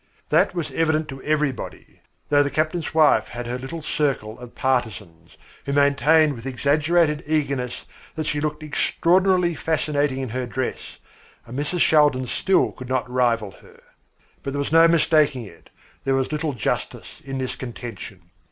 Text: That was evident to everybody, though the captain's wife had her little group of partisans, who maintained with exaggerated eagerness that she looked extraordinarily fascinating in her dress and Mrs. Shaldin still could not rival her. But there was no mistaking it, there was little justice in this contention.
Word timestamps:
That 0.29 0.55
was 0.55 0.71
evident 0.71 1.09
to 1.09 1.21
everybody, 1.21 1.99
though 2.29 2.41
the 2.41 2.49
captain's 2.49 2.91
wife 2.91 3.27
had 3.27 3.45
her 3.45 3.59
little 3.59 3.85
group 3.97 4.23
of 4.23 4.55
partisans, 4.55 5.37
who 5.67 5.73
maintained 5.73 6.33
with 6.33 6.47
exaggerated 6.47 7.23
eagerness 7.27 7.85
that 8.15 8.25
she 8.25 8.41
looked 8.41 8.63
extraordinarily 8.63 9.53
fascinating 9.53 10.17
in 10.17 10.29
her 10.29 10.47
dress 10.47 10.97
and 11.45 11.55
Mrs. 11.59 11.81
Shaldin 11.81 12.25
still 12.25 12.71
could 12.71 12.89
not 12.89 13.07
rival 13.07 13.51
her. 13.61 13.79
But 14.41 14.53
there 14.53 14.57
was 14.59 14.71
no 14.71 14.87
mistaking 14.87 15.43
it, 15.45 15.69
there 16.03 16.15
was 16.15 16.31
little 16.31 16.53
justice 16.53 17.21
in 17.23 17.37
this 17.37 17.55
contention. 17.55 18.31